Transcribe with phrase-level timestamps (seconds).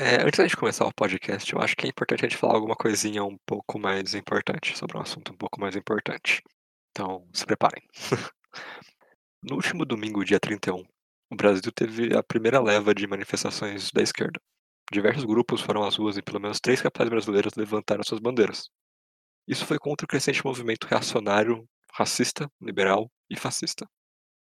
[0.00, 2.54] É, antes da gente começar o podcast, eu acho que é importante a gente falar
[2.54, 6.40] alguma coisinha um pouco mais importante, sobre um assunto um pouco mais importante.
[6.92, 7.82] Então, se preparem.
[9.40, 10.84] No último domingo, dia 31,
[11.30, 14.40] o Brasil teve a primeira leva de manifestações da esquerda.
[14.92, 18.68] Diversos grupos foram às ruas e pelo menos três capitais brasileiras levantaram suas bandeiras.
[19.46, 23.88] Isso foi contra o crescente movimento reacionário, racista, liberal e fascista.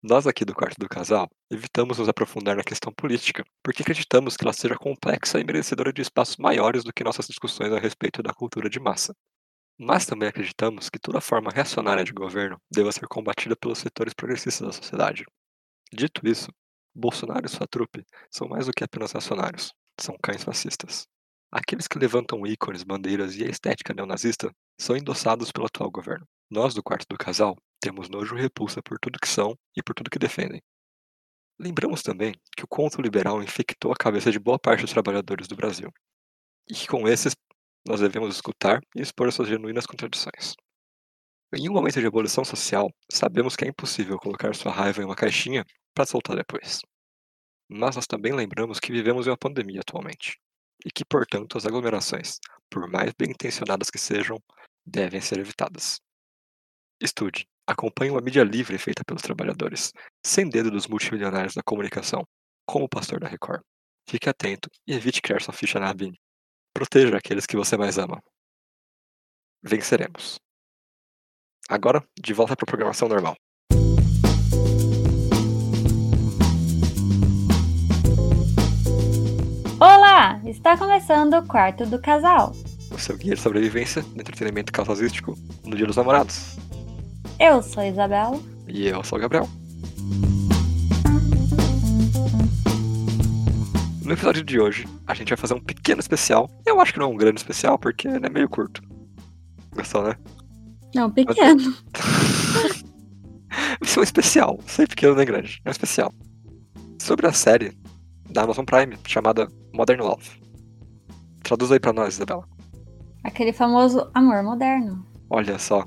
[0.07, 4.43] Nós aqui do quarto do casal evitamos nos aprofundar na questão política, porque acreditamos que
[4.43, 8.31] ela seja complexa e merecedora de espaços maiores do que nossas discussões a respeito da
[8.31, 9.15] cultura de massa.
[9.79, 14.67] Mas também acreditamos que toda forma reacionária de governo deva ser combatida pelos setores progressistas
[14.67, 15.25] da sociedade.
[15.91, 16.51] Dito isso,
[16.93, 21.07] Bolsonaro e sua trupe são mais do que apenas reacionários, são cães fascistas.
[21.51, 26.27] Aqueles que levantam ícones, bandeiras e a estética neonazista são endossados pelo atual governo.
[26.47, 29.93] Nós do quarto do casal temos nojo e repulsa por tudo que são e por
[29.93, 30.59] tudo que defendem.
[31.59, 35.55] Lembramos também que o conto liberal infectou a cabeça de boa parte dos trabalhadores do
[35.55, 35.91] Brasil,
[36.67, 37.35] e que com esses
[37.87, 40.55] nós devemos escutar e expor suas genuínas contradições.
[41.55, 45.15] Em um momento de evolução social, sabemos que é impossível colocar sua raiva em uma
[45.15, 45.63] caixinha
[45.93, 46.81] para soltar depois.
[47.69, 50.39] Mas nós também lembramos que vivemos em uma pandemia atualmente,
[50.83, 54.41] e que, portanto, as aglomerações, por mais bem intencionadas que sejam,
[54.83, 56.01] devem ser evitadas.
[57.05, 59.93] Estude, acompanhe uma mídia livre feita pelos trabalhadores,
[60.25, 62.25] sem dedo dos multimilionários da comunicação,
[62.67, 63.61] como o pastor da Record.
[64.09, 66.15] Fique atento e evite criar sua ficha na ABIN.
[66.73, 68.19] Proteja aqueles que você mais ama.
[69.61, 70.39] Venceremos.
[71.69, 73.35] Agora, de volta para a programação normal.
[79.79, 80.41] Olá!
[80.43, 82.51] Está começando o quarto do casal.
[82.89, 86.64] O seu guia de sobrevivência no entretenimento casalístico no Dia dos Namorados.
[87.39, 88.39] Eu sou a Isabela.
[88.67, 89.47] E eu sou o Gabriel.
[94.03, 96.49] No episódio de hoje, a gente vai fazer um pequeno especial.
[96.65, 98.81] Eu acho que não é um grande especial, porque ele é meio curto.
[99.75, 100.15] Gostou, né?
[100.93, 101.61] Não, pequeno.
[103.81, 104.59] Isso é um especial.
[104.67, 105.61] Sei pequeno nem grande.
[105.65, 106.13] É um especial.
[107.01, 107.77] Sobre a série
[108.29, 110.29] da Amazon Prime, chamada Modern Love.
[111.43, 112.47] Traduz aí pra nós, Isabela.
[113.23, 115.05] Aquele famoso amor moderno.
[115.29, 115.83] Olha só.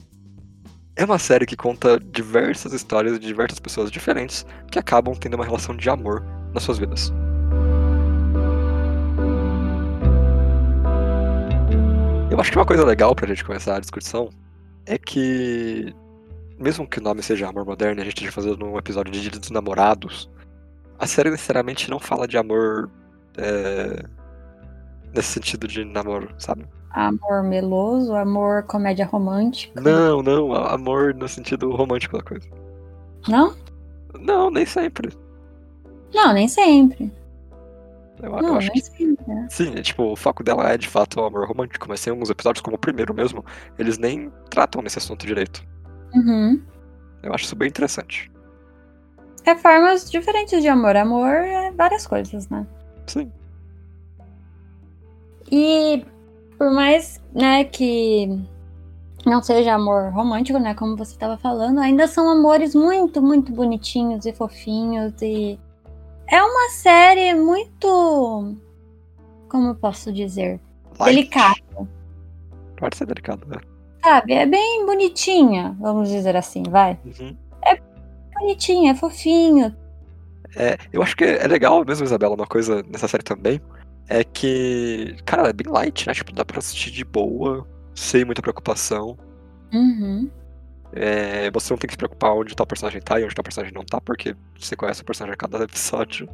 [0.99, 5.45] É uma série que conta diversas histórias de diversas pessoas diferentes que acabam tendo uma
[5.45, 7.13] relação de amor nas suas vidas.
[12.29, 14.29] Eu acho que uma coisa legal pra gente começar a discussão
[14.87, 15.95] é que,
[16.59, 19.39] mesmo que o nome seja Amor Moderno a gente esteja fazendo um episódio de Dia
[19.39, 20.29] dos Namorados,
[20.99, 22.91] a série necessariamente não fala de amor
[23.37, 24.03] é,
[25.15, 26.67] nesse sentido de namoro, sabe?
[26.91, 29.81] Amor meloso, amor comédia romântica.
[29.81, 32.49] Não, não, amor no sentido romântico da coisa.
[33.29, 33.55] Não?
[34.19, 35.17] Não, nem sempre.
[36.15, 37.13] Não, nem sempre.
[38.23, 39.25] Eu, não, eu acho nem que sempre.
[39.27, 39.47] né?
[39.51, 42.31] sim, é, tipo, o foco dela é de fato o amor romântico, mas tem alguns
[42.31, 43.45] episódios, como o primeiro mesmo,
[43.79, 45.63] eles nem tratam nesse assunto direito.
[46.15, 46.61] Uhum.
[47.23, 48.31] Eu acho isso bem interessante.
[49.45, 50.97] É formas diferentes de amor.
[50.97, 52.67] Amor é várias coisas, né?
[53.07, 53.31] Sim.
[55.51, 56.05] E
[56.59, 58.29] por mais, né, que
[59.25, 64.27] não seja amor romântico, né, como você estava falando, ainda são amores muito, muito bonitinhos
[64.27, 65.59] e fofinhos e
[66.27, 68.57] é uma série muito
[69.49, 70.61] como eu posso dizer,
[70.99, 71.15] Light.
[71.15, 71.89] delicada,
[72.77, 73.57] Pode ser delicado, né?
[74.03, 74.35] sabe?
[74.35, 76.99] É bem bonitinha, vamos dizer assim, vai.
[77.05, 77.37] Uhum.
[78.39, 79.75] Bonitinha, é fofinho.
[80.57, 83.61] É, eu acho que é legal mesmo, Isabela, uma coisa nessa série também,
[84.09, 86.15] é que, cara, é bem light, né?
[86.15, 89.17] Tipo, dá pra assistir de boa, sem muita preocupação.
[89.73, 90.31] Uhum.
[90.93, 93.75] É, você não tem que se preocupar onde tal personagem tá e onde tal personagem
[93.75, 96.29] não tá, porque você conhece o personagem a cada episódio.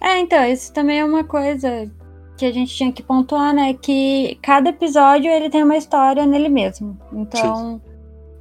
[0.00, 1.90] É, então, isso também é uma coisa
[2.36, 3.74] que a gente tinha que pontuar, né?
[3.74, 6.98] Que cada episódio ele tem uma história nele mesmo.
[7.12, 7.80] Então,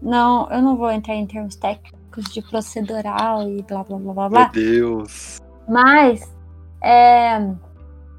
[0.02, 4.24] não, eu não vou entrar em termos técnicos de procedural e blá blá blá blá
[4.24, 4.46] Meu blá.
[4.46, 5.38] Deus.
[5.68, 6.34] Mas,
[6.82, 7.40] é.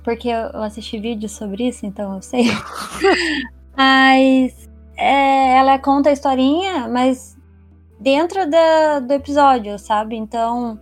[0.03, 2.45] Porque eu assisti vídeos sobre isso, então eu sei.
[3.77, 7.37] mas é, ela conta a historinha, mas
[7.99, 10.17] dentro da, do episódio, sabe?
[10.17, 10.81] Então,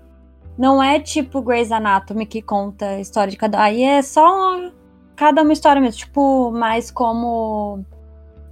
[0.57, 3.63] não é tipo Grey's Anatomy que conta a história de cada.
[3.63, 4.71] Aí é só
[5.15, 5.99] cada uma história mesmo.
[5.99, 7.85] Tipo, mais como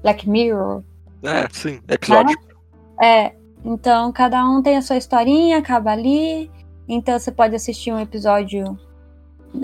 [0.03, 0.83] Black Mirror.
[1.23, 2.37] É, sim, episódio.
[3.03, 3.33] É.
[3.65, 6.51] Então, cada um tem a sua historinha, acaba ali.
[6.89, 8.79] Então, você pode assistir um episódio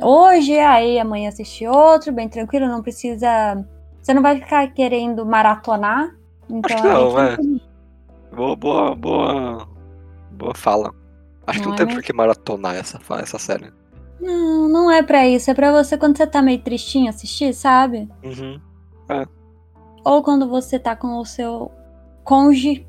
[0.00, 3.64] hoje, aí amanhã assistir outro, bem tranquilo, não precisa.
[4.00, 6.14] Você não vai ficar querendo maratonar.
[6.48, 7.36] Então, Acho que não, é.
[8.34, 9.68] Boa, boa, boa.
[10.30, 10.94] Boa fala.
[11.46, 12.00] Acho que Não não é tem mesmo?
[12.00, 13.72] por que maratonar essa, essa série.
[14.20, 18.08] Não, não é pra isso, é pra você quando você tá meio tristinho assistir, sabe?
[18.22, 18.60] Uhum.
[20.04, 21.70] Ou quando você tá com o seu
[22.24, 22.86] conge.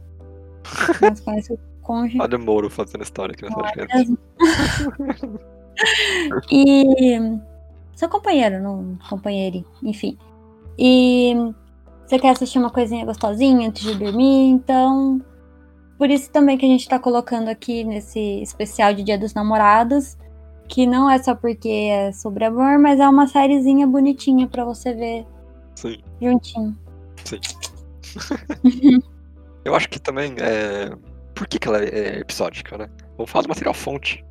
[1.26, 2.20] Conhece o conge.
[2.22, 4.18] Olha o Moro fazendo história aqui nessa Não é mesmo?
[6.52, 7.18] E
[7.96, 10.18] seu companheiro, não companheiro, enfim.
[10.78, 11.34] E
[12.06, 15.22] você quer assistir uma coisinha gostosinha antes de dormir, então
[15.98, 20.18] por isso também que a gente tá colocando aqui nesse especial de Dia dos Namorados,
[20.68, 24.94] que não é só porque é sobre amor, mas é uma sériezinha bonitinha pra você
[24.94, 25.26] ver
[25.76, 26.02] Sim.
[26.22, 26.78] juntinho.
[29.64, 30.90] Eu acho que também é.
[31.34, 32.90] Por que, que ela é episódica, né?
[33.18, 34.24] Vamos falar do material fonte.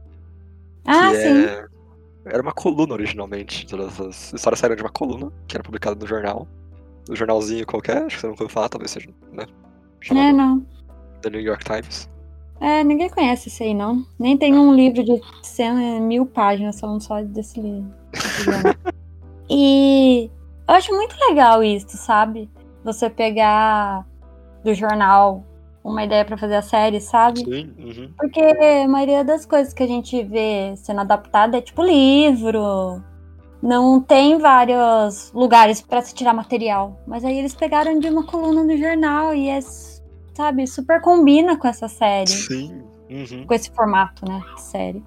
[0.84, 1.44] Ah, sim.
[1.44, 1.66] é...
[2.24, 3.66] Era uma coluna originalmente.
[3.66, 6.46] Todas as histórias saíram de uma coluna, que era publicada no jornal.
[7.08, 9.44] No jornalzinho qualquer, acho que você não ouviu falar, talvez seja, né?
[10.10, 10.64] É, não.
[11.20, 12.08] The New York Times.
[12.60, 14.06] É, ninguém conhece esse aí, não.
[14.16, 17.92] Nem tem um livro de 100 mil páginas falando só desse livro.
[19.50, 20.30] e
[20.68, 22.48] eu acho muito legal isso, sabe?
[22.84, 24.06] Você pegar
[24.62, 25.44] do jornal
[25.84, 27.40] uma ideia pra fazer a série, sabe?
[27.40, 28.12] Sim, uhum.
[28.16, 33.02] Porque a maioria das coisas que a gente vê sendo adaptada é tipo livro.
[33.62, 37.00] Não tem vários lugares pra se tirar material.
[37.06, 39.60] Mas aí eles pegaram de uma coluna do jornal e é,
[40.34, 42.30] sabe, super combina com essa série.
[42.30, 42.82] Sim.
[43.10, 43.46] Uhum.
[43.46, 44.42] Com esse formato, né?
[44.54, 45.02] de Série.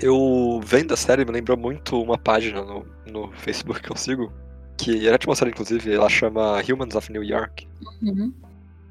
[0.00, 4.32] Eu vendo a série me lembrou muito uma página no, no Facebook que eu sigo,
[4.76, 7.66] que era de uma série, inclusive, ela chama Humans of New York.
[8.02, 8.32] Uhum.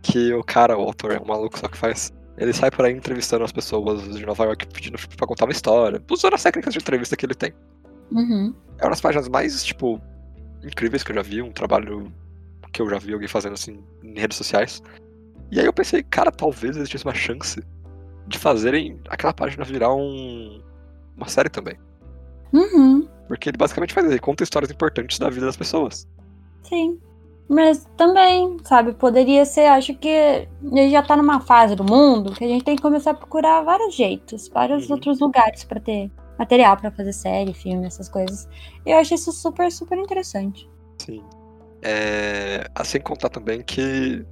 [0.02, 2.12] Que o cara, o autor, é um maluco só que faz.
[2.38, 6.02] Ele sai por aí entrevistando as pessoas de Nova York pedindo pra contar uma história,
[6.10, 7.54] usando as técnicas de entrevista que ele tem.
[8.12, 8.54] Uhum.
[8.80, 10.02] É uma das páginas mais, tipo,
[10.64, 12.12] incríveis que eu já vi, um trabalho
[12.72, 14.82] que eu já vi alguém fazendo assim em redes sociais.
[15.52, 17.62] E aí eu pensei, cara, talvez existisse uma chance
[18.28, 20.62] de fazerem aquela página virar um
[21.16, 21.78] uma série também.
[22.54, 23.08] Uhum.
[23.28, 26.08] Porque ele basicamente faz isso, ele conta histórias importantes da vida das pessoas.
[26.64, 27.00] Sim.
[27.54, 32.32] Mas também, sabe, poderia ser, acho que a gente já tá numa fase do mundo
[32.32, 34.96] que a gente tem que começar a procurar vários jeitos, vários Uhum.
[34.96, 36.10] outros lugares pra ter
[36.40, 38.48] material pra fazer série, filme, essas coisas.
[38.86, 40.70] Eu acho isso super, super interessante.
[40.98, 41.22] Sim.
[41.82, 42.66] É...
[42.74, 44.26] Assim contar também que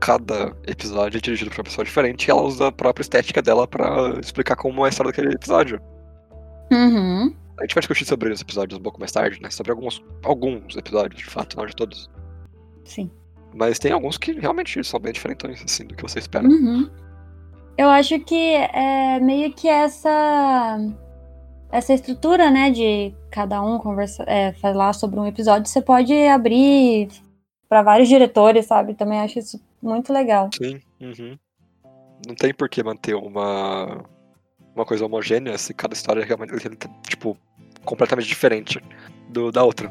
[0.00, 3.66] cada episódio é dirigido por uma pessoa diferente e ela usa a própria estética dela
[3.68, 5.78] pra explicar como é a história daquele episódio.
[6.72, 7.34] Uhum.
[7.58, 9.50] A gente vai discutir sobre os episódios um pouco mais tarde, né?
[9.50, 12.10] Sobre alguns, alguns episódios, de fato, não de todos.
[12.84, 13.10] Sim.
[13.54, 16.46] Mas tem alguns que realmente são bem diferentes, assim, do que você espera.
[16.46, 16.90] Uhum.
[17.76, 20.78] Eu acho que é meio que essa
[21.70, 27.08] essa estrutura, né, de cada um conversar, é, falar sobre um episódio, você pode abrir
[27.68, 28.94] pra vários diretores, sabe?
[28.94, 30.50] Também acho isso muito legal.
[30.56, 30.80] Sim.
[31.00, 31.36] Uhum.
[32.28, 34.04] Não tem por que manter uma,
[34.74, 36.54] uma coisa homogênea se cada história é realmente,
[37.08, 37.36] tipo,
[37.84, 38.80] completamente diferente
[39.28, 39.90] do, da outra.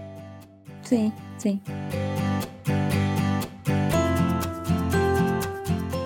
[0.84, 1.62] Sim, sim.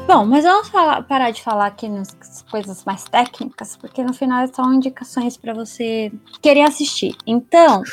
[0.07, 2.15] Bom, mas vamos falar- parar de falar aqui nas
[2.49, 6.09] coisas mais técnicas, porque no final são indicações para você
[6.41, 7.13] querer assistir.
[7.27, 7.83] Então,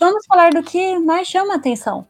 [0.00, 2.08] vamos falar do que mais chama atenção,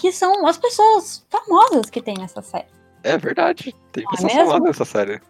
[0.00, 2.64] que são as pessoas famosas que tem nessa série.
[3.04, 3.74] É verdade.
[3.92, 4.50] Tem é pessoas mesmo?
[4.50, 5.20] famosas nessa série.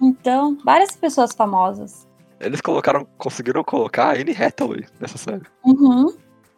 [0.00, 2.06] Então, várias pessoas famosas.
[2.38, 5.42] Eles colocaram, conseguiram colocar a Anne Hathaway nessa série.
[5.64, 6.14] Uhum.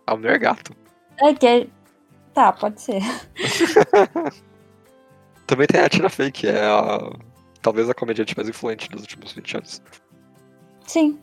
[0.07, 0.73] A mulher gato.
[1.19, 1.71] É que.
[2.35, 3.01] Tá, pode ser.
[5.47, 7.11] Também tem a Tina Fey, que é a,
[7.63, 9.83] talvez a comediante mais influente dos últimos 20 anos.
[10.87, 11.19] Sim.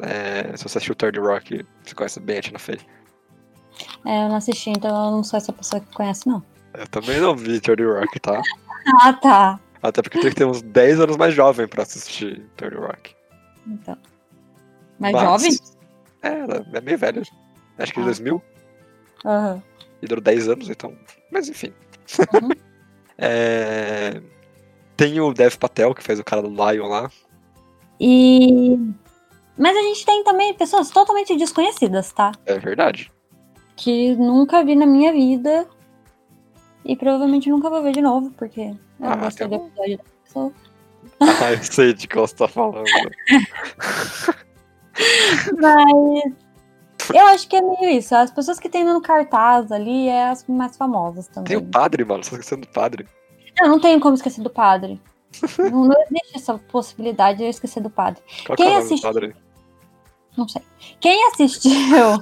[0.00, 2.78] É, se você assistiu Third Rock, você conhece bem a Tina Fey.
[4.04, 6.42] É, eu não assisti, então eu não sou essa pessoa que conhece, não.
[6.74, 8.40] Eu também não vi Third Rock, tá?
[9.02, 9.58] Ah, tá.
[9.82, 13.16] Até porque tem que ter uns 10 anos mais jovem pra assistir Third Rock.
[13.66, 13.98] Então.
[15.00, 15.50] Mais Mas- jovem?
[16.22, 17.22] É, é meio velha.
[17.78, 18.06] Acho que de Ah.
[18.06, 18.40] 2000.
[19.24, 19.62] Aham.
[20.00, 20.96] E durou 10 anos, então.
[21.32, 21.72] Mas enfim.
[22.40, 22.50] Uhum.
[23.18, 24.20] É,
[24.96, 27.10] Tem o Dev Patel, que fez o cara do Lion lá.
[28.00, 28.76] E.
[29.58, 32.32] Mas a gente tem também pessoas totalmente desconhecidas, tá?
[32.44, 33.10] É verdade.
[33.74, 35.66] Que nunca vi na minha vida.
[36.84, 40.04] E provavelmente nunca vou ver de novo, porque eu Ah, gostei tem um- episódio da
[40.24, 40.52] pessoa.
[41.42, 42.84] Ah, eu sei de qual você tá falando.
[45.60, 46.45] Mas.
[47.14, 48.14] Eu acho que é meio isso.
[48.14, 51.44] As pessoas que tem no cartaz ali é as mais famosas também.
[51.44, 52.22] Tem o padre, mano.
[52.22, 53.06] Você tá esquecendo do padre.
[53.60, 55.00] Eu não tenho como esquecer do padre.
[55.58, 58.22] não, não existe essa possibilidade de eu esquecer do padre.
[58.46, 59.12] Qual Quem que é assistiu?
[59.12, 59.36] padre?
[60.36, 60.62] Não sei.
[61.00, 61.72] Quem assistiu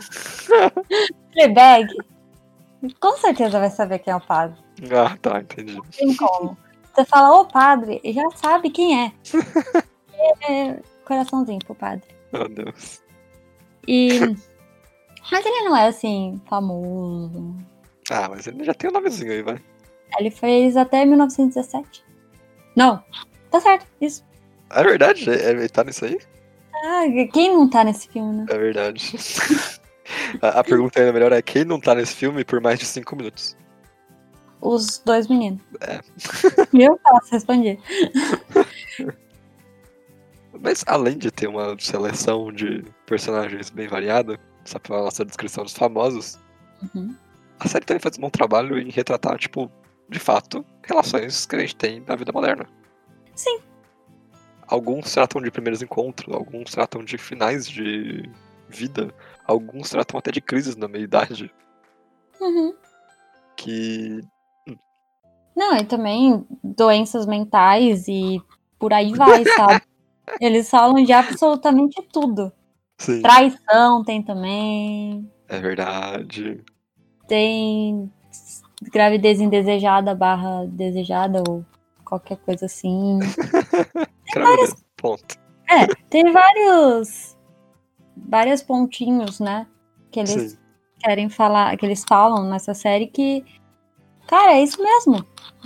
[1.32, 1.88] Fleabag,
[3.00, 4.56] com certeza vai saber quem é o padre.
[4.92, 5.74] Ah, tá, entendi.
[5.74, 6.56] Não tem como.
[6.94, 9.12] Você fala, ô padre, e já sabe quem é.
[10.48, 12.08] é coraçãozinho pro padre.
[12.32, 13.02] Meu Deus.
[13.86, 14.36] E.
[15.34, 17.56] Mas ele não é assim, famoso.
[18.08, 19.60] Ah, mas ele já tem o um nomezinho aí, vai.
[20.16, 22.04] Ele fez até 1917.
[22.76, 23.02] Não,
[23.50, 24.24] tá certo, isso.
[24.70, 25.28] É verdade?
[25.28, 26.16] É, ele tá nisso aí?
[26.72, 28.46] Ah, quem não tá nesse filme, né?
[28.48, 29.16] É verdade.
[30.40, 33.16] a, a pergunta ainda melhor é quem não tá nesse filme por mais de 5
[33.16, 33.56] minutos?
[34.60, 35.60] Os dois meninos.
[35.80, 35.98] É.
[36.80, 37.80] Eu posso responder.
[40.62, 45.74] Mas além de ter uma seleção de personagens bem variada, só pela nossa descrição dos
[45.74, 46.38] famosos,
[46.94, 47.14] Uhum.
[47.60, 49.70] a série também faz um bom trabalho em retratar, tipo,
[50.08, 52.66] de fato, relações que a gente tem na vida moderna.
[53.34, 53.58] Sim.
[54.66, 58.28] Alguns tratam de primeiros encontros, alguns tratam de finais de
[58.68, 59.14] vida,
[59.46, 61.52] alguns tratam até de crises na meia-idade,
[62.40, 62.74] Uhum.
[63.56, 64.20] que
[65.56, 68.42] Não, e também doenças mentais e
[68.78, 69.82] por aí vai, sabe?
[70.40, 72.52] Eles falam de absolutamente tudo.
[73.04, 75.30] Sim, Traição tem também.
[75.48, 76.62] é verdade.
[77.28, 78.12] Tem
[78.92, 81.64] gravidez indesejada barra desejada ou
[82.04, 83.18] qualquer coisa assim.
[84.34, 85.36] Gravidez, ponto.
[85.70, 87.36] É, tem vários
[88.16, 89.66] vários pontinhos, né?
[90.10, 90.58] Que eles Sim.
[91.00, 93.44] querem falar, que eles falam nessa série que
[94.26, 95.24] cara, é isso mesmo.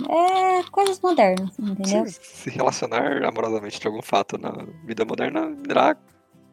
[0.09, 2.05] É coisas modernas, entendeu?
[2.07, 4.51] Se, se relacionar amorosamente de algum fato na
[4.85, 5.95] vida moderna irá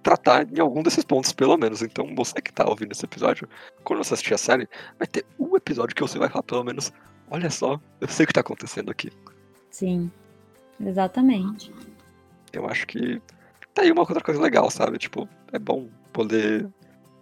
[0.07, 1.83] tratar em algum desses pontos, pelo menos.
[1.83, 3.49] Então, você que tá ouvindo esse episódio,
[3.83, 6.93] quando você assistir a série, vai ter um episódio que você vai falar, pelo menos,
[7.29, 9.11] olha só, eu sei o que tá acontecendo aqui.
[9.69, 10.09] Sim.
[10.81, 11.75] Exatamente.
[12.53, 13.21] Eu acho que
[13.75, 14.97] tá aí uma outra coisa legal, sabe?
[14.97, 16.69] Tipo, é bom poder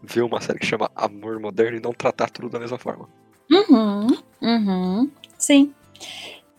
[0.02, 3.08] ver uma série que chama Amor Moderno e não tratar tudo da mesma forma.
[3.50, 4.08] Uhum.
[4.42, 5.10] Uhum.
[5.38, 5.74] Sim.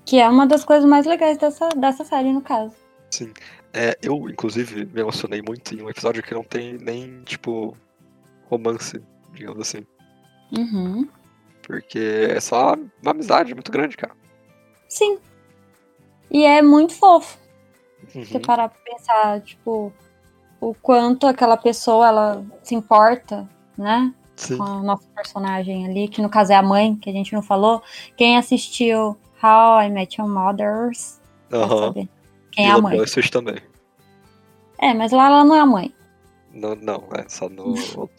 [0.04, 2.74] Que é uma das coisas mais legais dessa, dessa série, no caso.
[3.12, 3.32] Sim.
[3.78, 7.76] É, eu, inclusive, me emocionei muito em um episódio que não tem nem, tipo,
[8.50, 9.02] romance,
[9.34, 9.86] digamos assim.
[10.58, 11.10] Uhum.
[11.62, 14.14] Porque é só uma amizade muito grande, cara.
[14.88, 15.18] Sim.
[16.32, 17.38] E é muito fofo.
[18.08, 18.42] Você Uhum.
[18.42, 19.92] parar pra pensar, tipo,
[20.62, 24.14] o quanto aquela pessoa ela se importa, né?
[24.38, 24.58] Sim.
[24.58, 27.42] Com a nossa personagem ali, que no caso é a mãe, que a gente não
[27.42, 27.82] falou.
[28.16, 31.20] Quem assistiu How I Met Your Mothers
[31.52, 31.88] Aham.
[31.88, 32.10] saber
[32.56, 32.98] quem é a mãe.
[33.32, 33.58] Também.
[34.80, 35.94] É, mas lá ela não é a mãe.
[36.54, 37.76] Não, não, é só no.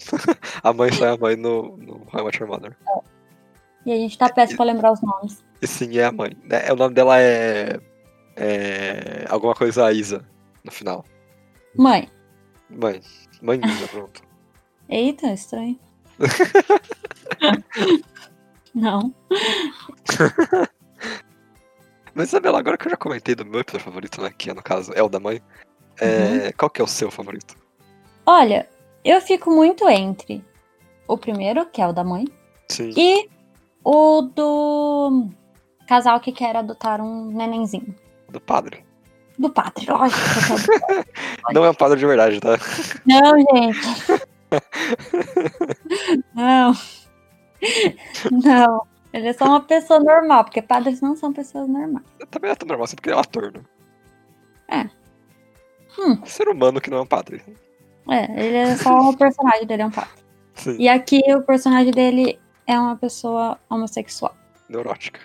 [0.62, 2.76] a mãe só é a mãe no, no How I Met Your Mother.
[3.87, 5.43] E a gente tá péssimo pra lembrar os nomes.
[5.62, 6.37] E sim, é a mãe.
[6.45, 6.71] né?
[6.71, 7.81] O nome dela é.
[8.37, 9.25] É.
[9.28, 10.23] Alguma coisa Isa,
[10.62, 11.05] no final.
[11.75, 12.11] Mãe.
[12.69, 13.00] Mãe.
[13.40, 14.23] Mãe Isa, pronto.
[14.88, 15.78] Eita, estranho.
[18.75, 19.14] não.
[22.16, 24.32] Mas Isabela, agora que eu já comentei do meu episódio favorito, né?
[24.37, 25.38] Que é, no caso é o da mãe.
[26.00, 27.54] É, Qual que é o seu favorito?
[28.25, 28.66] Olha,
[29.04, 30.42] eu fico muito entre
[31.06, 32.25] o primeiro, que é o da mãe,
[32.70, 32.94] Sim.
[32.96, 33.28] e
[33.85, 35.28] o do
[35.87, 37.94] casal que quer adotar um nenenzinho.
[38.30, 38.82] Do padre.
[39.38, 40.18] Do padre, lógico.
[40.88, 41.04] quero.
[41.52, 42.56] Não é um padre de verdade, tá?
[43.04, 44.25] Não, gente.
[46.35, 46.73] Não.
[48.42, 48.87] Não.
[49.16, 52.04] Ele é só uma pessoa normal, porque padres não são pessoas normais.
[52.30, 53.61] Também é tão normal assim porque ele é um ator, né?
[54.68, 54.80] É.
[55.99, 56.18] Hum.
[56.23, 57.42] Um ser humano que não é um padre.
[58.11, 60.11] É, ele é só o personagem dele, é um padre.
[60.54, 60.76] Sim.
[60.78, 64.37] E aqui o personagem dele é uma pessoa homossexual.
[64.68, 65.20] Neurótica.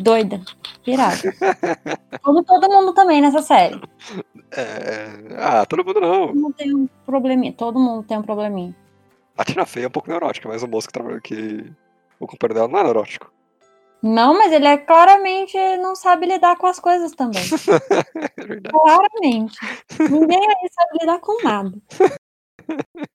[0.00, 0.40] Doida.
[0.82, 1.34] Pirada.
[2.22, 3.78] Como todo mundo também nessa série.
[4.50, 5.10] É...
[5.36, 6.28] Ah, todo mundo não.
[6.28, 7.52] Todo mundo tem um probleminha.
[7.52, 8.74] Todo mundo tem um probleminha.
[9.36, 11.70] A Tina Fey é um pouco neurótica, mas o moço que trabalha aqui.
[12.22, 13.32] O companheiro dela não é neurótico.
[14.00, 17.42] Não, mas ele é claramente não sabe lidar com as coisas também.
[18.38, 18.70] É verdade.
[18.72, 19.58] Claramente.
[20.08, 21.72] Ninguém aí sabe lidar com nada.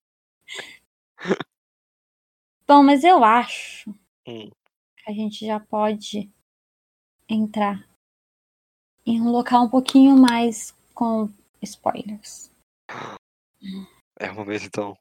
[2.68, 3.90] Bom, mas eu acho
[4.28, 4.50] Hum.
[4.98, 6.30] que a gente já pode
[7.30, 7.88] entrar
[9.06, 11.30] em um local um pouquinho mais com
[11.62, 12.52] spoilers.
[14.20, 14.98] É uma vez então.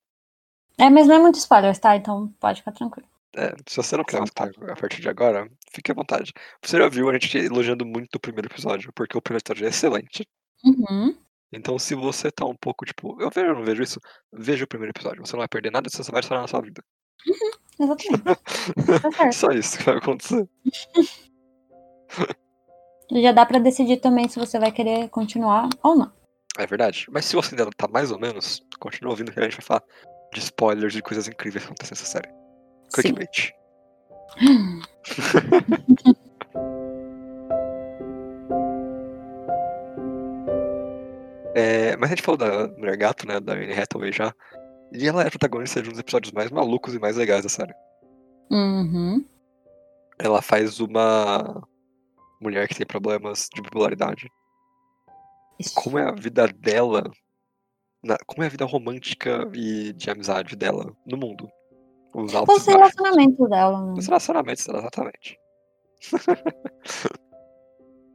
[0.78, 1.96] É, mas não é muito spoilers, tá?
[1.96, 3.08] Então pode ficar tranquilo.
[3.37, 6.33] É, se você não quer escutar a partir de agora, fique à vontade.
[6.64, 9.69] Você já viu a gente elogiando muito o primeiro episódio, porque o primeiro episódio é
[9.69, 10.26] excelente.
[10.64, 11.14] Uhum.
[11.52, 14.00] Então, se você tá um pouco tipo, eu vejo ou não vejo isso,
[14.33, 15.25] veja o primeiro episódio.
[15.25, 16.83] Você não vai perder nada, você só vai estar na sua vida.
[17.78, 18.23] Exatamente.
[18.23, 19.33] Tá.
[19.33, 20.49] Só isso que vai acontecer.
[23.11, 26.12] E já dá pra decidir também se você vai querer continuar ou não.
[26.59, 27.07] É verdade.
[27.11, 29.83] Mas se você ainda tá mais ou menos, continua ouvindo que a gente vai falar
[30.33, 32.45] de spoilers de coisas incríveis que acontecem nessa série.
[32.93, 33.52] Clickbait.
[41.55, 43.40] É, mas a gente falou da Mulher Gato, né?
[43.40, 44.35] Da Anne Hathaway já.
[44.93, 47.49] E ela é a protagonista de um dos episódios mais malucos e mais legais da
[47.49, 47.75] série.
[48.50, 49.25] Uhum.
[50.19, 51.66] Ela faz uma
[52.40, 54.28] mulher que tem problemas de bipolaridade.
[55.59, 55.75] Isso.
[55.75, 57.11] Como é a vida dela,
[58.02, 61.49] na- como é a vida romântica e de amizade dela no mundo.
[62.16, 63.92] Os altos Os relacionamentos dela, né?
[63.92, 65.38] Os relacionamentos dela, exatamente.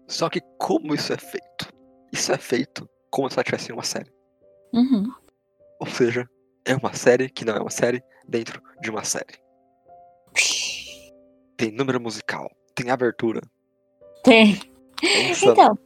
[0.07, 1.71] Só que como isso é feito?
[2.11, 4.11] Isso é feito como se ela tivesse uma série.
[4.73, 5.07] Uhum.
[5.79, 6.27] Ou seja,
[6.65, 9.39] é uma série que não é uma série dentro de uma série.
[11.55, 13.41] Tem número musical, tem abertura.
[14.23, 14.59] Tem.
[15.03, 15.31] É.
[15.31, 15.77] Então,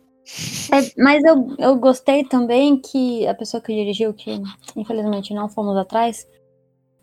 [0.71, 4.41] é, mas eu, eu gostei também que a pessoa que dirigiu, que
[4.75, 6.25] infelizmente não fomos atrás,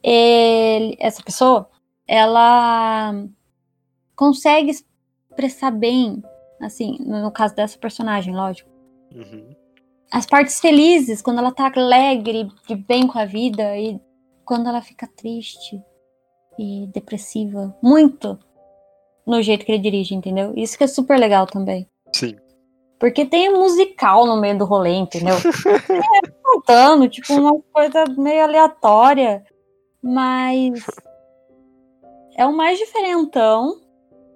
[0.02, 1.68] ele- essa pessoa,
[2.06, 3.14] ela
[4.16, 6.22] consegue expressar bem,
[6.60, 8.68] assim, no, caso dessa personagem, lógico,
[9.14, 9.54] Uhum.
[10.10, 14.00] as partes felizes, quando ela tá alegre, de bem com a vida, e
[14.44, 15.80] quando ela fica triste
[16.58, 17.74] e depressiva.
[17.82, 18.38] Muito
[19.26, 20.52] no jeito que ele dirige, entendeu?
[20.56, 21.88] Isso que é super legal também.
[22.12, 22.36] Sim.
[22.98, 25.34] Porque tem musical no meio do rolê, entendeu?
[25.90, 29.44] é cantando, tipo, uma coisa meio aleatória.
[30.02, 30.84] Mas
[32.36, 33.80] é o mais diferentão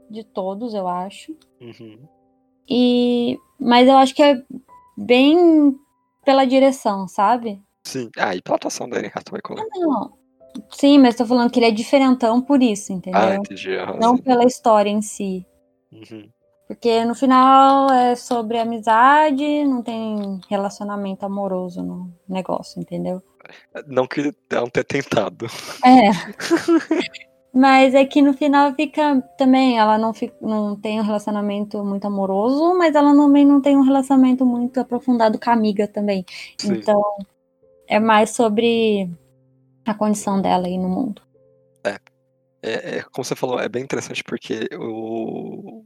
[0.08, 1.36] de todos, eu acho.
[1.60, 1.98] Uhum.
[2.68, 4.42] E mas eu acho que é
[4.96, 5.76] bem
[6.24, 7.60] pela direção, sabe?
[7.84, 8.10] Sim.
[8.18, 9.62] Ah, e pela atuação da Anne Hathaway como...
[9.76, 10.12] Não.
[10.70, 13.34] Sim, mas tô falando que ele é diferentão por isso, Ah, entendeu?
[13.34, 13.76] entendi.
[13.76, 14.22] aham, Não sim.
[14.22, 15.46] pela história em si.
[15.92, 16.28] Uhum.
[16.66, 23.22] Porque no final é sobre amizade, não tem relacionamento amoroso no negócio, entendeu?
[23.86, 25.46] Não que não ter tentado.
[25.84, 26.10] É.
[27.54, 32.06] Mas é que no final fica também, ela não, fica, não tem um relacionamento muito
[32.06, 36.22] amoroso, mas ela também não tem um relacionamento muito aprofundado com a amiga também.
[36.58, 36.74] Sim.
[36.74, 37.02] Então,
[37.88, 39.08] é mais sobre
[39.86, 41.22] a condição dela aí no mundo.
[41.82, 45.82] É, é, como você falou, é bem interessante porque o,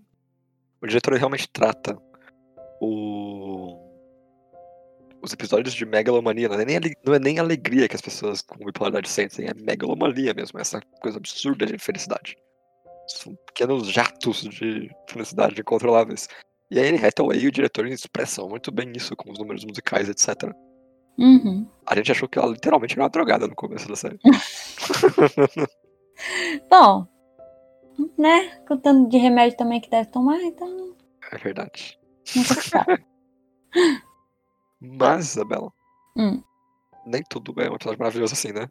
[0.82, 1.96] o diretor realmente trata
[2.80, 3.78] o,
[5.22, 6.48] os episódios de megalomania.
[6.48, 10.32] Não é, nem, não é nem alegria que as pessoas com bipolaridade sentem, é megalomania
[10.34, 12.36] mesmo, essa coisa absurda de felicidade.
[13.08, 16.28] São pequenos jatos de felicidade incontroláveis.
[16.70, 20.08] E a Anne Hathaway e o diretor expressam muito bem isso com os números musicais,
[20.08, 20.52] etc.
[21.18, 21.68] Uhum.
[21.86, 24.18] A gente achou que ela literalmente era uma drogada no começo da série.
[26.70, 27.06] Bom,
[28.18, 28.56] né?
[28.66, 30.94] Com o tanto de remédio também que deve tomar, então
[31.32, 31.98] É verdade.
[32.36, 33.04] nunca se sabe.
[34.80, 35.70] Mas, Isabela,
[36.16, 36.42] Hum.
[37.06, 38.68] nem tudo é um episódio maravilhoso assim, né?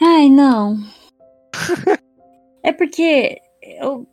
[0.00, 0.76] Ai, não.
[2.62, 4.06] é porque eu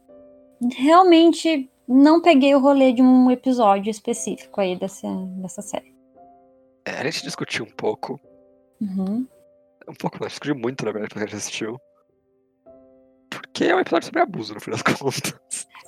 [0.75, 5.07] realmente não peguei o rolê de um episódio específico aí dessa,
[5.41, 5.95] dessa série.
[6.86, 8.19] É, a gente discutiu um pouco,
[8.79, 9.27] Uhum.
[9.89, 11.79] um pouco, não, discutiu muito, na verdade, quando a gente assistiu.
[13.58, 15.34] Porque é um episódio sobre abuso, no fim das contas.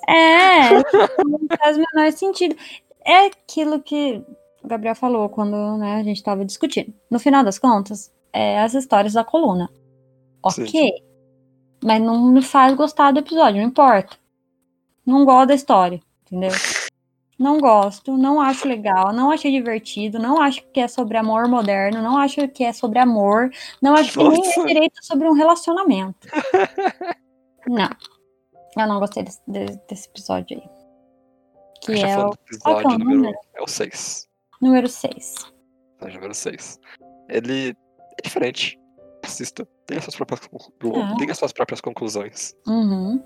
[0.08, 0.70] É,
[1.24, 2.56] não faz o menor sentido.
[3.04, 4.20] É aquilo que
[4.60, 6.92] o Gabriel falou quando né, a gente estava discutindo.
[7.08, 9.70] No final das contas, é as histórias da coluna.
[10.42, 10.66] Ok.
[10.66, 10.90] Sim.
[11.84, 14.16] Mas não me faz gostar do episódio, não importa.
[15.06, 16.50] Não gosto da história, entendeu?
[17.38, 22.02] Não gosto, não acho legal, não achei divertido, não acho que é sobre amor moderno,
[22.02, 24.60] não acho que é sobre amor, não acho que nem Nossa.
[24.60, 26.28] é direito sobre um relacionamento.
[27.66, 27.88] Não.
[28.78, 30.68] Eu não gostei desse, de- desse episódio aí.
[31.82, 33.16] Que gente tá é o episódio é o número.
[33.18, 33.38] número?
[33.56, 34.28] É o 6.
[34.60, 35.34] número 6.
[35.96, 36.78] Episódio número 6.
[37.28, 38.78] Ele é diferente.
[39.24, 39.66] Assista.
[39.86, 40.40] Tem as suas próprias,
[40.94, 41.16] Ah.
[41.18, 42.54] tem as suas próprias conclusões.
[42.66, 43.22] Uhum.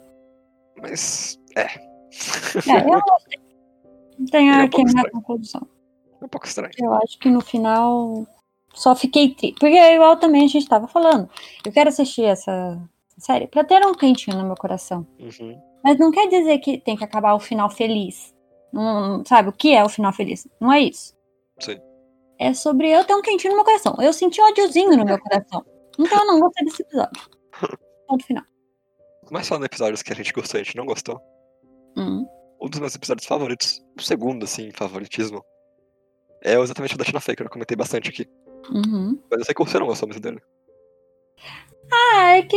[0.81, 1.63] Mas, é.
[1.63, 3.39] É, eu gostei.
[4.31, 5.69] Tenho Ele é um aqui a minha conclusão.
[6.21, 6.73] É um pouco estranho.
[6.79, 8.27] Eu acho que no final
[8.73, 9.59] só fiquei triste.
[9.59, 11.29] Porque é igual também a gente tava falando.
[11.67, 12.81] Eu quero assistir essa
[13.19, 15.07] série pra ter um quentinho no meu coração.
[15.19, 15.61] Uhum.
[15.83, 18.35] Mas não quer dizer que tem que acabar o final feliz.
[18.73, 20.49] Não, sabe o que é o final feliz?
[20.61, 21.15] Não é isso.
[21.61, 21.79] Sim.
[22.39, 23.95] É sobre eu ter um quentinho no meu coração.
[24.01, 25.65] Eu senti um ódiozinho no meu coração.
[25.99, 27.23] Então eu não gostei desse episódio.
[28.09, 28.45] Ponto final.
[29.31, 31.21] Mas falando episódios que a gente gostou e a gente não gostou,
[31.97, 32.27] Hum.
[32.61, 35.43] um dos meus episódios favoritos, o segundo, assim, favoritismo,
[36.43, 38.29] é exatamente o da Tina Fey, que eu comentei bastante aqui.
[38.71, 39.19] Uhum.
[39.31, 40.43] Mas eu sei que você não gostou muito dele.
[41.95, 42.57] Ah, é que.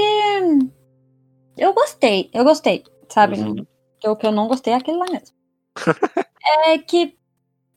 [1.58, 3.40] Eu gostei, eu gostei, sabe?
[3.40, 3.66] Uhum.
[4.06, 5.36] O que eu não gostei é aquele lá mesmo.
[6.66, 7.18] é que.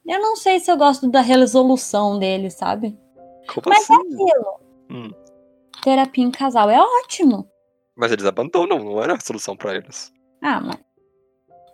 [0.06, 2.98] Eu não sei se eu gosto da resolução dele, sabe?
[3.52, 3.94] Como Mas assim?
[3.94, 4.60] é aquilo.
[4.90, 5.10] Hum.
[5.82, 7.48] Terapia em casal é ótimo.
[7.96, 10.12] Mas eles abandonam, não era a solução pra eles.
[10.42, 10.78] Ah, mas.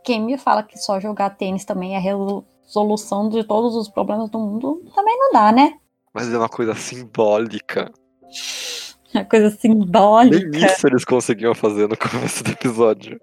[0.05, 4.31] Quem me fala que só jogar tênis também é a resolução de todos os problemas
[4.31, 5.81] do mundo, também não dá, né?
[6.14, 7.92] Mas é uma coisa simbólica.
[9.20, 10.48] Uma coisa simbólica.
[10.48, 13.20] Nem isso eles conseguiam fazer no começo do episódio.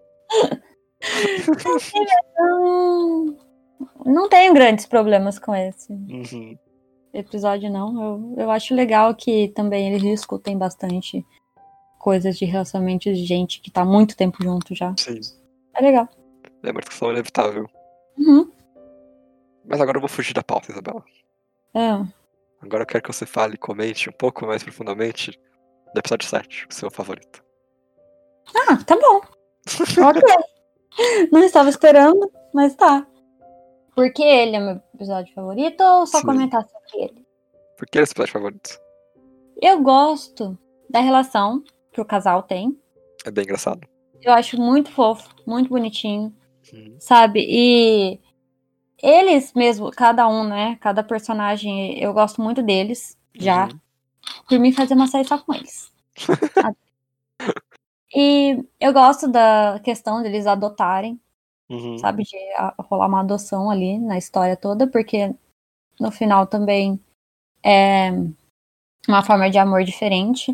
[2.37, 3.37] Não,
[4.05, 6.57] não tenho grandes problemas com esse Uhum.
[7.13, 8.33] episódio, não.
[8.37, 11.25] Eu, eu acho legal que também eles discutem bastante
[11.99, 14.93] coisas de relacionamento de gente que tá há muito tempo junto já.
[14.97, 15.19] Sim.
[15.75, 16.07] É legal.
[16.63, 17.69] É uma discussão inevitável.
[18.17, 18.49] Uhum.
[19.65, 21.03] Mas agora eu vou fugir da pauta, Isabela.
[21.73, 21.89] É.
[22.61, 25.37] Agora eu quero que você fale e comente um pouco mais profundamente
[25.93, 27.43] do episódio 7, o seu favorito.
[28.69, 29.21] Ah, tá bom.
[30.07, 30.21] ok.
[31.31, 33.05] Não estava esperando, mas tá.
[33.95, 36.25] Porque ele é meu episódio favorito ou só Sim.
[36.25, 37.25] comentar sobre ele?
[37.77, 38.79] Por que é esse episódio favorito?
[39.61, 40.57] Eu gosto
[40.89, 42.77] da relação que o casal tem.
[43.25, 43.87] É bem engraçado.
[44.21, 46.33] Eu acho muito fofo, muito bonitinho,
[46.73, 46.95] Uhum.
[46.99, 47.45] sabe?
[47.47, 48.19] E
[49.01, 50.77] eles mesmo, cada um, né?
[50.79, 53.65] Cada personagem, eu gosto muito deles, já.
[53.65, 53.79] Uhum.
[54.47, 55.91] Por mim, fazer uma série só com eles.
[58.15, 61.19] E eu gosto da questão deles adotarem,
[61.69, 61.97] Uhum.
[61.97, 62.23] sabe?
[62.23, 62.37] De
[62.77, 65.33] rolar uma adoção ali na história toda, porque
[65.99, 66.99] no final também
[67.65, 68.11] é
[69.07, 70.51] uma forma de amor diferente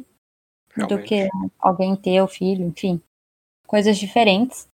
[0.78, 1.08] do Realmente.
[1.10, 1.30] que
[1.60, 3.02] alguém ter o filho, enfim,
[3.68, 4.68] coisas diferentes.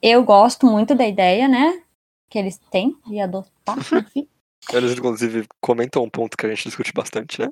[0.00, 1.82] Eu gosto muito da ideia, né?
[2.30, 3.76] Que eles têm de adotar,
[4.06, 4.28] enfim.
[4.72, 7.48] Eles, inclusive, comentam um ponto que a gente discute bastante, né?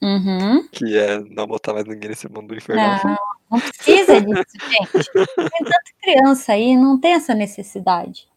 [0.00, 0.68] Uhum.
[0.68, 3.00] Que é não botar mais ninguém nesse mundo infernal.
[3.04, 3.18] Não,
[3.50, 5.12] não precisa disso, gente.
[5.12, 8.28] Tem tanta criança aí, não tem essa necessidade.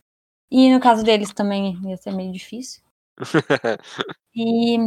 [0.50, 2.82] E no caso deles também ia ser meio difícil.
[4.34, 4.78] E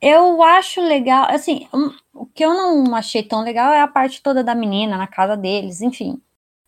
[0.00, 4.22] eu acho legal, assim, um- o que eu não achei tão legal é a parte
[4.22, 6.20] toda da menina na casa deles, enfim,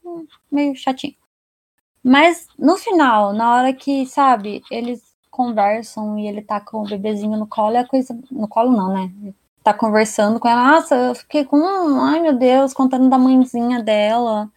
[0.05, 1.15] hum, meio chatinho.
[2.05, 7.37] Mas no final, na hora que, sabe, eles conversam e ele tá com o bebezinho
[7.37, 8.17] no colo, é a coisa.
[8.31, 9.35] No colo não, né?
[9.65, 10.63] Tá conversando com ela.
[10.73, 11.57] Nossa, eu fiquei com.
[12.01, 14.49] Ai meu Deus, contando da mãezinha dela.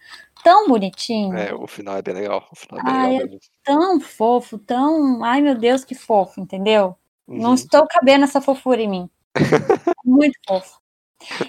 [0.44, 1.36] Tão bonitinho.
[1.36, 2.46] é, o final é bem legal.
[2.52, 3.40] O final é bem Ai, legal mesmo.
[3.64, 5.24] Tão fofo, tão.
[5.24, 6.94] Ai meu Deus, que fofo, entendeu?
[7.26, 7.54] Não Uhum.
[7.54, 9.10] estou cabendo essa fofura em mim.
[10.04, 10.78] Muito fofo.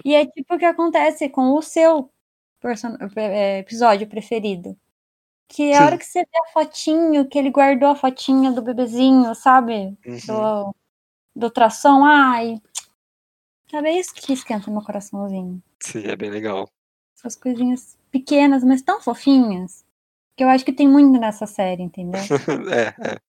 [0.04, 2.10] E é tipo o que acontece com o seu
[2.60, 4.76] person- é, episódio preferido.
[5.48, 5.84] Que a Sim.
[5.84, 9.98] hora que você vê a fotinho, que ele guardou a fotinha do bebezinho, sabe?
[10.06, 10.20] Uhum.
[10.26, 10.76] Do,
[11.36, 12.62] do tração, ai.
[13.72, 15.62] Sabe, é isso que esquenta meu coraçãozinho.
[15.80, 16.70] Sim, é bem legal.
[17.18, 19.86] Essas coisinhas pequenas, mas tão fofinhas.
[20.36, 22.22] Que eu acho que tem muito nessa série, entendeu?
[22.72, 23.20] é, é.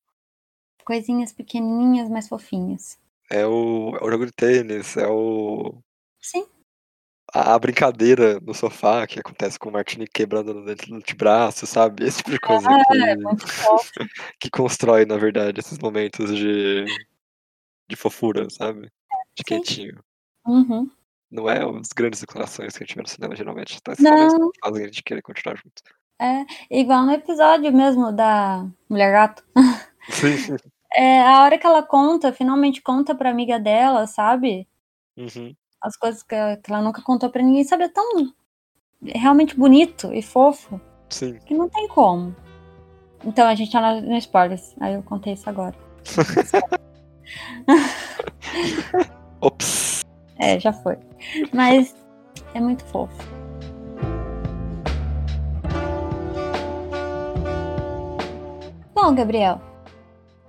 [0.85, 2.99] Coisinhas pequenininhas, mas fofinhas.
[3.31, 5.79] É o, é o jogo de tênis, é o.
[6.21, 6.47] Sim.
[7.35, 12.05] A, brincadeira no sofá que acontece com o Martini quebrando no no antebraço, sabe?
[12.09, 13.91] Esse tipo de coisa É, que, fofo.
[14.41, 16.85] que constrói, na verdade, esses momentos de,
[17.89, 18.83] de fofura, sabe?
[18.83, 18.91] De
[19.39, 19.45] Sim.
[19.45, 20.03] quentinho.
[20.47, 20.91] Uhum.
[21.31, 23.79] Não é as grandes declarações que a gente vê no cinema, geralmente.
[23.87, 24.51] Esses Não.
[24.65, 25.83] fazem a gente querer continuar junto.
[26.71, 29.45] Igual no episódio mesmo da Mulher Gato.
[30.09, 30.57] Sim.
[30.95, 34.67] É, a hora que ela conta, finalmente conta pra amiga dela, sabe?
[35.17, 35.55] Uhum.
[35.81, 37.85] As coisas que, que ela nunca contou pra ninguém, sabe?
[37.85, 38.33] É tão
[39.01, 41.39] realmente bonito e fofo Sim.
[41.47, 42.35] que não tem como.
[43.25, 44.75] Então a gente tá no, no spoilers.
[44.81, 45.75] Aí eu contei isso agora.
[49.41, 50.05] Ops.
[50.37, 50.99] É, já foi.
[51.53, 51.95] Mas
[52.55, 53.17] é muito fofo.
[58.95, 59.61] Bom, Gabriel,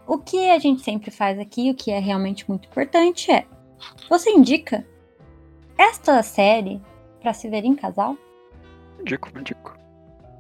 [0.08, 3.46] o que a gente sempre faz aqui, o que é realmente muito importante é:
[4.10, 4.86] você indica
[5.80, 6.82] esta série
[7.22, 8.16] pra se ver em casal?
[9.00, 9.78] Indico, indico.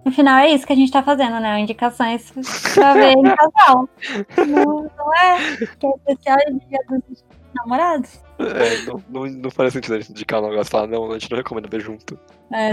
[0.05, 1.59] No final é isso que a gente tá fazendo, né?
[1.59, 2.31] Indicações
[2.73, 3.89] pra ver em casal.
[4.47, 5.57] Não, não é?
[5.57, 7.23] Que é especial dia dos
[7.53, 8.19] namorados?
[8.39, 11.19] É, não, não, não faz sentido a gente indicar um negócio e falar, não, a
[11.19, 12.17] gente não recomenda ver junto.
[12.53, 12.71] É,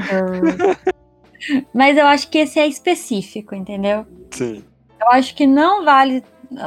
[1.75, 4.07] Mas eu acho que esse é específico, entendeu?
[4.31, 4.65] Sim.
[5.01, 6.23] Eu acho que não vale,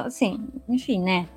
[0.06, 1.28] assim, enfim, né?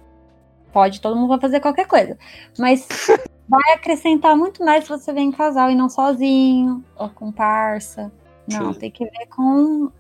[0.73, 2.19] Pode, todo mundo vai fazer qualquer coisa.
[2.59, 2.87] Mas
[3.49, 8.11] vai acrescentar muito mais se você vem em casal e não sozinho, ou com parça.
[8.51, 8.81] Não, Sim.
[8.81, 9.91] tem que ver com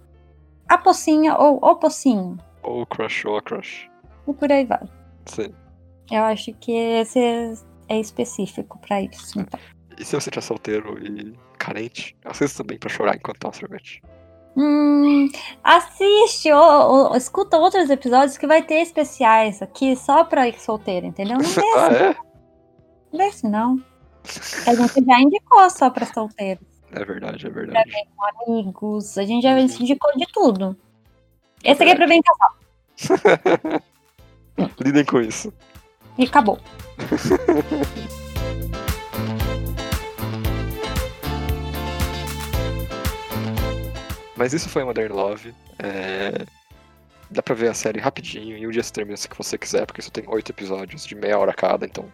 [0.68, 2.38] a pocinha ou o pocinho.
[2.62, 3.90] Ou crush ou a crush.
[4.26, 4.82] E por aí vai.
[5.26, 5.52] Sim.
[6.10, 7.18] Eu acho que esse
[7.88, 9.38] é específico pra isso.
[9.38, 9.60] Então.
[9.98, 14.02] E se você estiver solteiro e carente, assista também pra chorar enquanto toma sorvete.
[14.56, 15.28] Hum,
[15.64, 21.06] assiste ou, ou escuta outros episódios que vai ter especiais aqui só pra ir solteiro,
[21.06, 21.38] entendeu?
[21.38, 22.16] Não vê Ah, é?
[23.12, 23.80] Não não.
[24.66, 27.90] A gente já indicou só pra solteiros, É verdade, é verdade.
[28.46, 29.16] amigos.
[29.18, 29.60] A gente já Uhum.
[29.60, 30.76] indicou de tudo.
[31.64, 33.82] Esse aqui é pra bem casal.
[34.84, 35.52] Lidem com isso.
[36.18, 36.58] E acabou.
[44.36, 45.54] Mas isso foi Modern Love.
[45.78, 46.44] É...
[47.30, 50.02] Dá pra ver a série rapidinho e um dia você termina se você quiser, porque
[50.02, 52.06] só tem oito episódios de meia hora cada, então,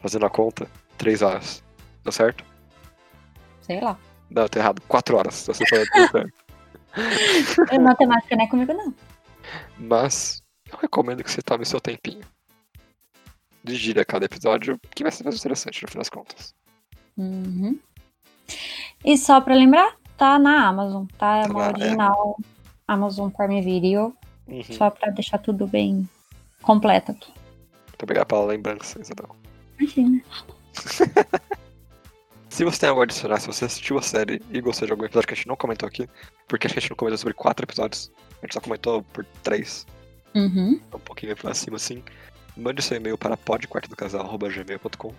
[0.00, 1.62] fazendo a conta, três horas.
[2.02, 2.44] Deu certo?
[3.60, 3.96] Sei lá.
[4.30, 4.82] Não, tá errado.
[4.88, 5.34] Quatro horas.
[5.34, 6.32] Se você for certo.
[7.80, 8.94] Matemática não é comigo, não.
[9.78, 12.24] Mas eu recomendo que você tome seu tempinho.
[13.62, 16.54] Digira cada episódio, que vai ser mais interessante no fim das contas.
[17.16, 17.78] Uhum.
[19.04, 21.38] E só pra lembrar, tá na Amazon, tá?
[21.38, 22.36] É uma na- original
[22.86, 24.14] Amazon Prime Video.
[24.46, 24.62] Uhum.
[24.64, 26.08] Só pra deixar tudo bem
[26.62, 27.32] completo aqui.
[27.88, 29.34] Muito obrigado pela lembrança, Isabel.
[29.78, 30.22] Imagina.
[32.48, 35.04] Se você tem algo a adicionar, se você assistiu a série e gostou de algum
[35.04, 36.08] episódio que a gente não comentou aqui,
[36.48, 38.10] porque acho que a gente não comentou sobre quatro episódios,
[38.42, 39.86] a gente só comentou por três,
[40.34, 40.80] Uhum.
[40.92, 42.02] um pouquinho pra cima assim,
[42.56, 45.12] mande seu e-mail para podquartodocasal.gmail.com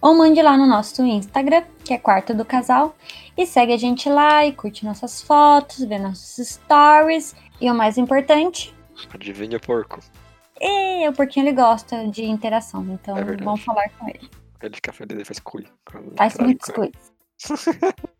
[0.00, 2.94] Ou mande lá no nosso Instagram, que é Quarto do Casal,
[3.36, 7.34] e segue a gente lá e curte nossas fotos, vê nossos stories.
[7.60, 8.72] E o mais importante,
[9.12, 10.00] Adivinha o porco.
[10.60, 14.30] e o porquinho ele gosta de interação, então É vamos falar com ele.
[14.60, 15.66] Ele fica feliz, ele faz cui.
[16.16, 16.56] Faz ele.
[16.74, 17.12] coisas.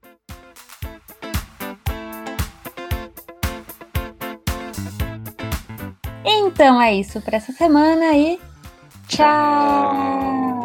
[6.24, 8.38] Então é isso para essa semana e
[9.08, 10.57] tchau.